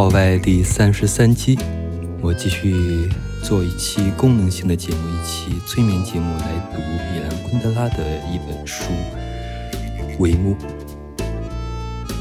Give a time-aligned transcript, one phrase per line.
[0.00, 1.58] 号外第三十三期，
[2.22, 3.06] 我继续
[3.42, 8.02] 做一期功能性的节目，一期催眠节目来读米兰昆德拉的
[8.32, 8.84] 一本书
[10.18, 10.56] 《帷幕》。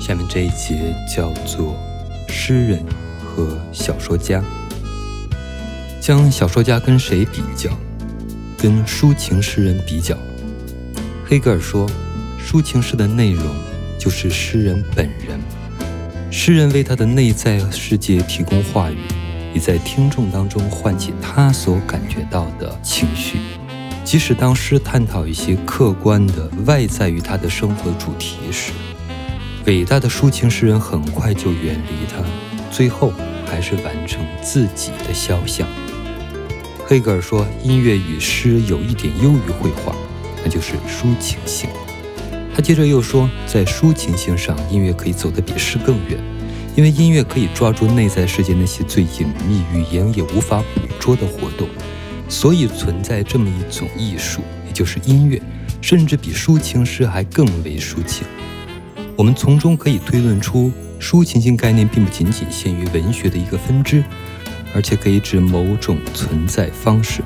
[0.05, 1.73] 下面这一节叫做
[2.27, 2.83] “诗人
[3.23, 4.43] 和小说家”，
[6.01, 7.71] 将小说家跟谁比较？
[8.57, 10.17] 跟抒情诗人比较。
[11.25, 11.89] 黑格尔说，
[12.45, 13.45] 抒情诗的内容
[13.97, 15.39] 就是诗人本人。
[16.31, 18.97] 诗人为他的内在世界提供话语，
[19.53, 23.39] 也在听众当中唤起他所感觉到的情绪。
[24.03, 28.71] 即使当诗探讨一些客观的外在于他的生活主题时，
[29.65, 32.23] 伟大的抒情诗人很快就远离他，
[32.71, 33.11] 最后
[33.47, 35.67] 还是完成自己的肖像。
[36.85, 39.95] 黑格尔说，音乐与诗有一点优于绘画，
[40.43, 41.69] 那就是抒情性。
[42.59, 46.19] 他接着又说，在抒情性上，音乐可以走得比诗更远，
[46.75, 51.69] 因为音乐可以抓住内在世界那些最隐秘、语言也无法捕捉的活动，
[52.27, 55.41] 所以存在这么一种艺术，也就是音乐，
[55.79, 58.27] 甚至比抒情诗还更为抒情。
[59.15, 60.69] 我们从中可以推论出，
[60.99, 64.03] 抒情性概念并不仅仅限于文学的一个分支，
[64.75, 67.21] 而且可以指某种存在方式。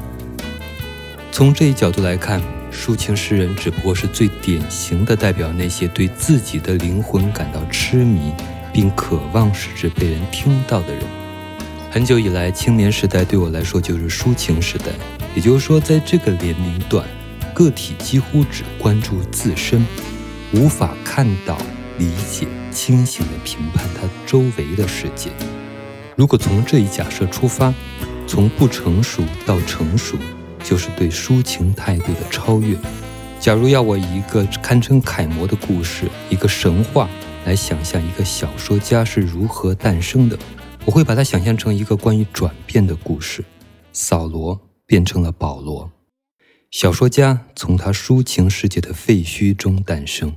[1.31, 2.39] 从这一角度来看，
[2.73, 8.33] 抒情诗人只不过是最典型的代表那些对自己的灵魂感到痴迷，
[8.73, 11.03] 并渴望使之被人听到的人。
[11.91, 14.87] 很久以来，青年时代对我来说就是抒情时代，
[15.35, 17.07] 也就是说，在这个年龄段，
[17.53, 19.85] 个体几乎只关注自身，
[20.53, 21.55] 无法看到、
[21.99, 25.29] 理解、清醒地评判他周围的世界。
[26.15, 27.71] 如果从这一假设出发，
[28.25, 30.17] 从不成熟到成熟，
[30.63, 32.77] 就是对抒情态度的超越。
[33.39, 37.09] 假如要我以一个堪称楷模的故事，一个神话
[37.45, 40.39] 来想象一个小说家是如何诞生的，
[40.85, 43.43] 我会把它想象成一个关于转变的故事。
[43.91, 45.91] 扫罗变成了保罗，
[46.71, 50.33] 小说家从他抒情世界的废墟中诞生。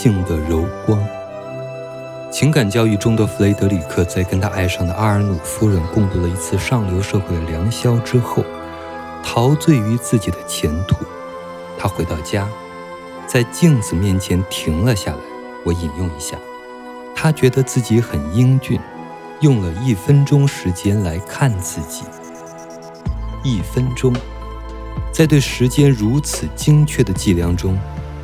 [0.00, 0.98] 性的柔光。
[2.32, 8.42] 情感教育中的弗雷德里克在跟他爱上的阿尔努夫人共度了一次上流社会的良宵之后，
[9.22, 11.04] 陶醉于自己的前途。
[11.78, 12.48] 他回到家，
[13.26, 15.18] 在镜子面前停了下来。
[15.66, 16.38] 我引用一下，
[17.14, 18.80] 他觉得自己很英俊，
[19.40, 22.04] 用了一分钟时间来看自己。
[23.44, 24.14] 一分钟，
[25.12, 27.78] 在对时间如此精确的计量中，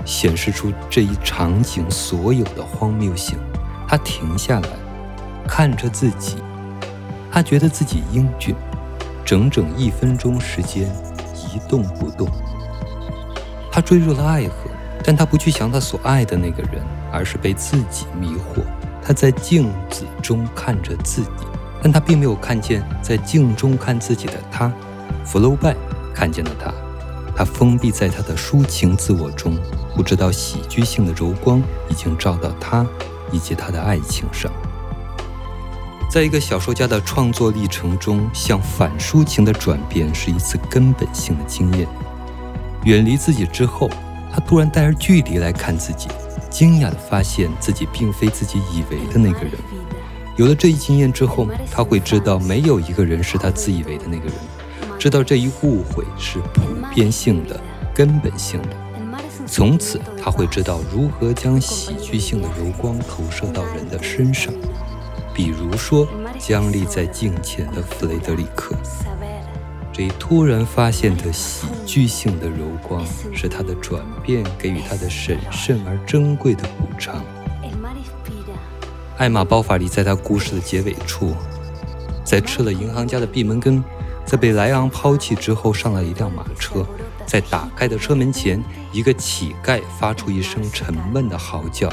[0.06, 3.36] 显示出这一场景所有的荒谬性。
[3.86, 4.68] 他停下来，
[5.46, 6.36] 看着自己，
[7.30, 8.54] 他觉得自己英俊，
[9.24, 10.90] 整整一分钟时间
[11.34, 12.26] 一动不动。
[13.70, 14.70] 他坠入了爱河，
[15.04, 16.82] 但他不去想他所爱的那个人，
[17.12, 18.62] 而是被自己迷惑。
[19.02, 21.46] 他在镜子中看着自己，
[21.80, 24.72] 但他并没有看见在镜中看自己的他。
[25.24, 25.76] 福楼拜
[26.12, 26.72] 看见了他，
[27.36, 29.56] 他封闭在他的抒情自我中，
[29.96, 32.86] 不知道喜剧性的柔光已经照到他。
[33.32, 34.48] 以及他的爱情上，
[36.08, 41.88] 在一个小说家的创作历程中，向反抒情的转变是一次根本性的经验。
[42.84, 43.90] 远离自己之后，
[44.32, 46.06] 他突然带着距离来看自己，
[46.48, 49.54] 惊讶地发现自己并非自己以为的那个人。
[50.36, 54.34] 有了这一经验之后，他会知道没有一个人是他自以为的那个人，
[55.00, 56.62] 知道这一误会是普
[56.94, 57.58] 遍性的、
[57.92, 58.85] 根本性的。
[59.46, 64.52] 从此，他会知道如何将喜剧性的柔光投射到人的身上。
[65.32, 66.06] 比如说，
[66.38, 68.74] 僵立在镜前的弗雷德里克，
[69.92, 77.24] 这一突然发现的喜剧性的柔光，是他的转变给予他的审慎而珍贵的补偿。
[79.18, 81.34] 艾玛·包法利在他故事的结尾处，
[82.24, 83.82] 在吃了银行家的闭门羹，
[84.24, 86.84] 在被莱昂抛弃之后，上了一辆马车。
[87.26, 91.92] 在打开的车门前，一个乞丐发出一声沉闷的嚎叫。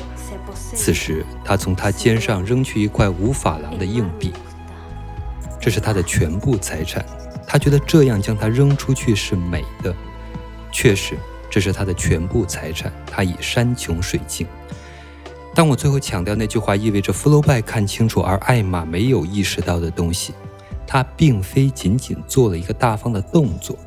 [0.53, 4.31] 此时，他从他肩上扔去一块五法郎的硬币，
[5.59, 7.03] 这是他的全部财产。
[7.45, 9.93] 他觉得这样将它扔出去是美的。
[10.71, 11.15] 确实，
[11.49, 12.91] 这是他的全部财产。
[13.05, 14.47] 他已山穷水尽。
[15.53, 20.33] 但我最后强调那句话，意味着福楼拜看清楚，而艾玛没有意识到的东西。
[20.87, 23.77] 他并非仅仅做了一个大方的动作，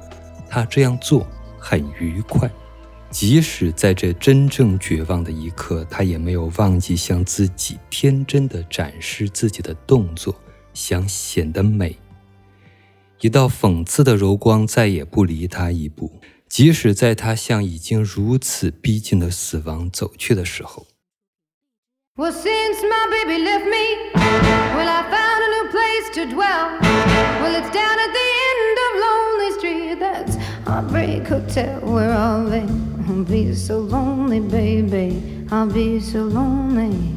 [0.49, 1.27] 他这样做。
[1.69, 2.49] 很愉快，
[3.11, 10.33] 即使在这真正绝望的一刻，他也没有忘记向自己天真的展示自己的动作，
[10.73, 11.99] 想显得美。
[13.21, 20.87] 一道讽刺的柔光再也不离他一步，即使在他向已经如此逼近的死亡走去的时候。
[30.67, 32.67] Heartbreak hotel where I'll be.
[33.09, 35.23] I'll be so lonely, baby.
[35.53, 37.15] I'll be so lonely.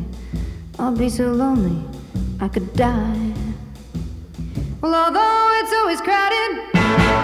[0.78, 1.84] I'll be so lonely,
[2.40, 3.34] I could die.
[4.82, 6.52] Well, although it's always crowded,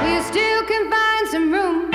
[0.09, 1.91] you still can find some room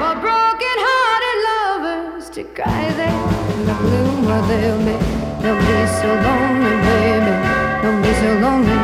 [0.00, 3.22] for broken-hearted lovers to cry there
[3.54, 4.26] in the gloom.
[4.26, 4.96] Well, they'll be,
[5.42, 7.36] they'll be so lonely, baby.
[7.82, 8.80] They'll be so lonely.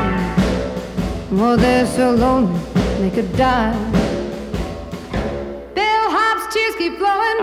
[1.33, 2.61] Well, they're so lonely,
[3.01, 3.95] they could die
[6.55, 7.39] keep flowing.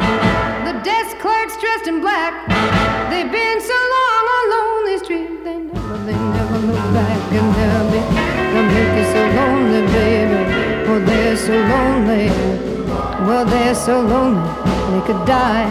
[0.64, 2.34] The desk clerks dressed in black.
[3.10, 5.44] They've been so long on lonely street.
[5.44, 7.20] They never, they never look back.
[7.34, 8.02] And they'll be,
[8.52, 10.40] they'll make you so lonely, baby.
[10.88, 12.28] Oh, they're so lonely.
[13.28, 14.48] Well, they're so lonely,
[14.92, 15.68] they could die.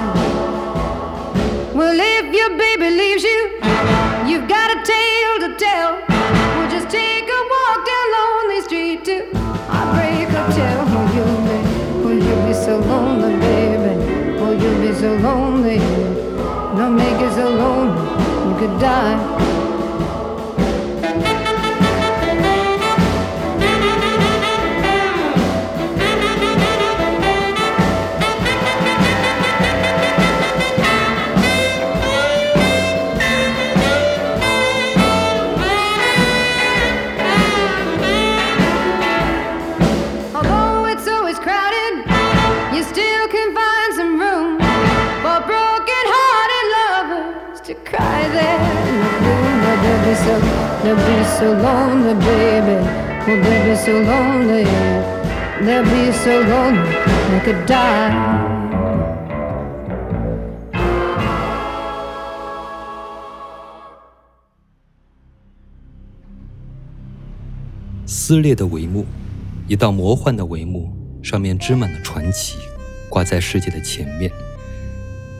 [1.74, 3.40] Well, if your baby leaves you,
[4.28, 6.19] you've got a tale to tell.
[18.78, 19.29] Die.
[56.22, 58.60] So long I could die.
[68.06, 69.06] 撕裂的帷幕，
[69.66, 72.58] 一道魔幻的帷幕，上面织满了传奇，
[73.08, 74.30] 挂在世界的前面。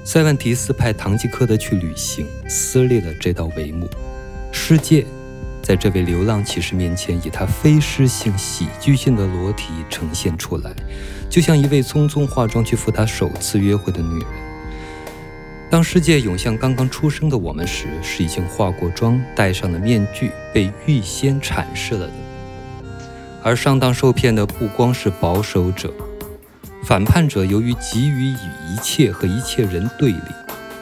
[0.03, 3.87] 塞万提斯派唐吉诃德去旅行，撕裂了这道帷幕。
[4.51, 5.05] 世界
[5.63, 10.73] 在这位流浪骑士面前，以他非诗性、喜剧性的裸体呈现出来，
[11.29, 14.29] 就像一位匆匆化妆去赴他首次约会的女人。
[15.71, 22.13] 当世界涌向刚刚出生的我们时，是已经化过妆、戴上了面具、被预先阐释了的。
[23.43, 25.93] 而上当受骗的不光是保守者，
[26.85, 30.21] 反叛者由于急于与一切和一切人对立，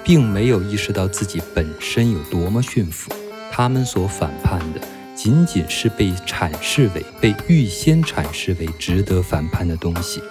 [0.02, 3.12] 并没有意识到自己本身有多么驯服。
[3.58, 4.80] 他们所反叛的，
[5.16, 10.22] 仅仅是被阐释为、被预先阐释为值得反叛的东西。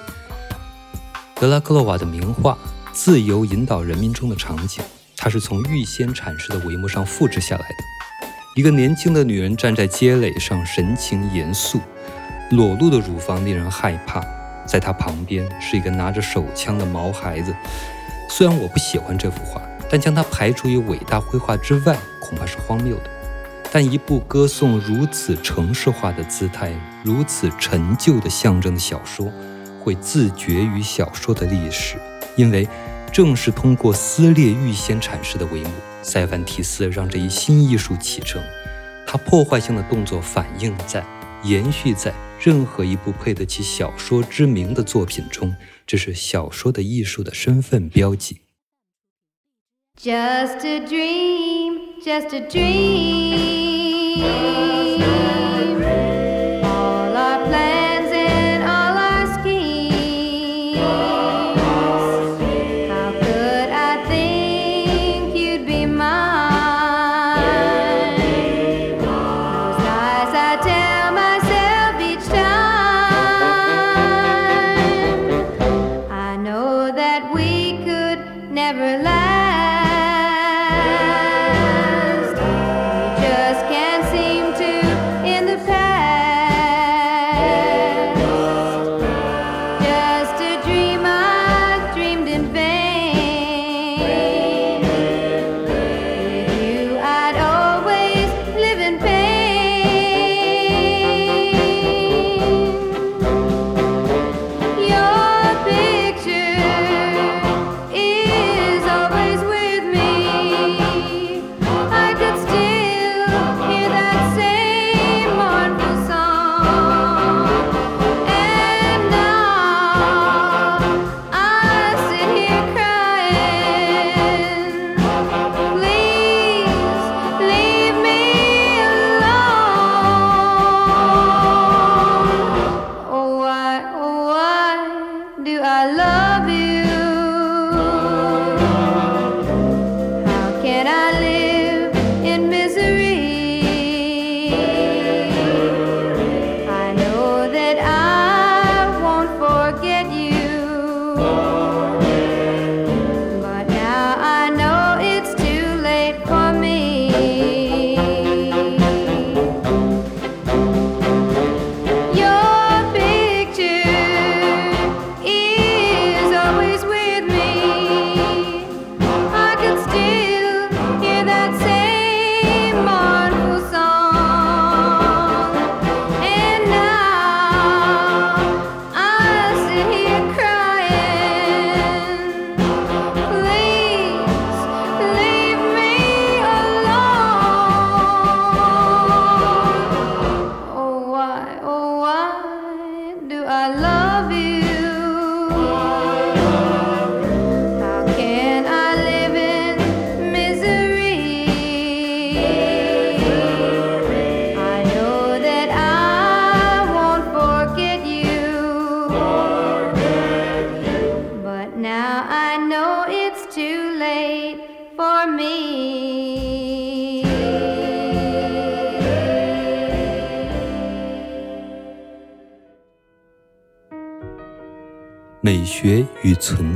[1.36, 2.54] 德拉克洛瓦的名画
[2.94, 4.82] 《自由引导人民》中的场景，
[5.18, 7.76] 它是从预先阐释的帷幕上复制下来的。
[8.56, 11.82] 一个年轻的女人站在街垒上，神情严肃。
[12.52, 14.24] 裸露的乳房令人害怕，
[14.66, 17.54] 在她旁边是一个拿着手枪的毛孩子。
[18.30, 23.17] 虽然我不喜欢这幅画，但将它排除于伟大绘画之外，恐怕是荒谬的。
[23.72, 29.32] 但一部歌颂如此城市化的姿态、如此陈旧的象征的小说，
[29.80, 31.98] 会自绝于小说的历史，
[32.36, 32.68] 因为
[33.12, 35.70] 正是通过撕裂预先阐释的帷幕，
[36.02, 38.42] 塞凡提斯让这一新艺术启程。
[39.06, 41.06] 他破坏性的动作反映在、
[41.44, 42.14] 延续在。
[42.40, 45.56] 任何一部配得起小说之名的作品中，
[45.88, 48.42] 这是小说的艺术的身份标记。
[50.00, 53.87] Just a dream, just a dream.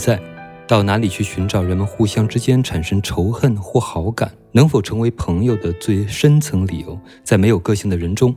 [0.01, 0.19] 在，
[0.65, 6.99] 到哪里去寻找人们互相之间产生仇恨或好感，能否成为朋友的最深层理由？
[7.23, 8.35] 在没有个性的人中，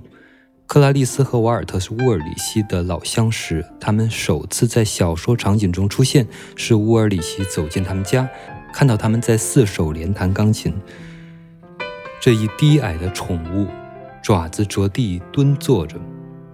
[0.67, 8.29] 克拉丽丝和瓦尔特是乌尔里希的老相识，他们首次在小说场景中出现，是乌尔里希走进他们家，
[8.75, 10.75] 看到他们在四手连弹钢琴。
[12.21, 13.69] 这一低矮的宠物，
[14.23, 15.97] 爪子着地蹲坐着，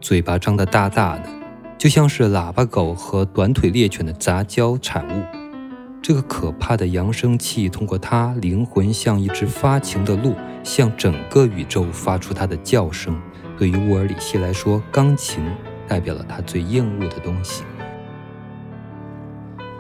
[0.01, 1.40] 嘴巴张得大大的。
[1.81, 5.25] 就像是喇叭狗和短腿猎犬的杂交产物。
[6.03, 13.19] 这个可怕的扬声器通过它灵魂像一只发情的鹿，向整个宇宙发出它的叫声。
[13.57, 15.43] 对于乌尔里希来说，钢琴
[15.89, 17.65] 代表了他最厌恶的东西。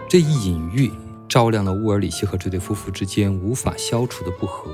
[0.08, 0.90] 这一隐喻
[1.28, 4.70] 照亮了乌尔里希和这对夫妇之间无法消除的不和，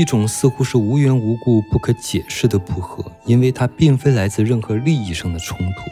[0.00, 5.90] 一种似乎是无缘无故、不可解释的不和，因为它并非来自任何利益上的冲突，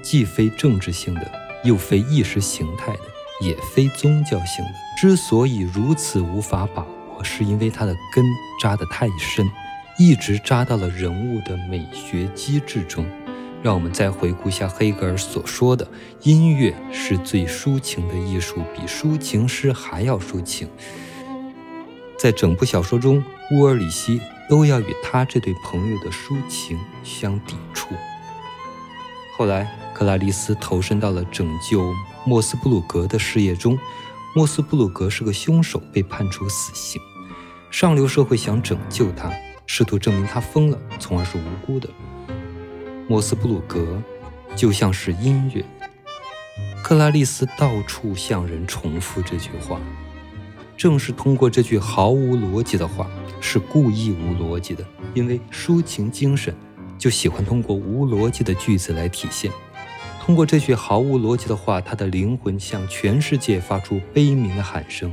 [0.00, 1.28] 既非政治性的，
[1.64, 3.00] 又非意识形态的。
[3.40, 4.70] 也非宗教性的。
[4.96, 8.24] 之所以如此无法把握，是因为它的根
[8.62, 9.44] 扎得太深，
[9.98, 13.04] 一直扎到了人物的美学机制中。
[13.60, 15.84] 让我们再回顾一下黑格尔所说的：
[16.22, 20.68] 音乐是最抒情的艺术，比抒情诗还要抒情。
[22.18, 27.94] 在整部小说中，乌尔里希都要与他这对朋友的抒情相抵触。
[29.36, 31.94] 后来，克拉丽丝投身到了拯救。
[32.26, 33.78] 莫斯布鲁格的事业中，
[34.34, 37.00] 莫斯布鲁格是个凶手，被判处死刑。
[37.70, 39.32] 上流社会想拯救他，
[39.64, 41.88] 试图证明他疯了，从而是无辜的。
[43.06, 44.02] 莫斯布鲁格
[44.56, 45.64] 就像是音乐，
[46.82, 49.80] 克拉丽丝到处向人重复这句话。
[50.78, 53.10] 正是通过这句毫无逻辑的话，
[53.40, 56.54] 是故意无逻辑的，因为抒情精神
[56.96, 59.50] 就喜欢通过无逻辑的句子来体现。
[60.20, 65.12] 通过这句毫无逻辑的话，他的灵魂向全世界发出悲鸣的喊声。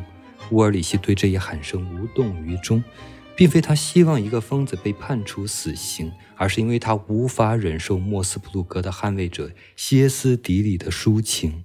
[0.52, 2.84] 乌尔里希对这一喊声无动于衷，
[3.36, 11.64] 并非他希望一个疯子被判处死刑，而是因为他无法忍受莫斯普鲁格的捍卫者歇斯底里的抒情。